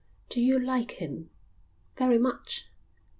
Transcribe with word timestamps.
"Do 0.29 0.41
you 0.41 0.57
like 0.57 0.93
him?" 0.99 1.29
"Very 1.95 2.17
much." 2.17 2.65